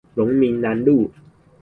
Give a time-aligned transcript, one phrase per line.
[0.15, 1.11] 榮民南路